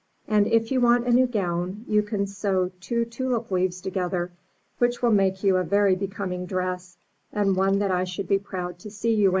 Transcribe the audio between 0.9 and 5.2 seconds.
a new gown, you can sew two tulip leaves together which will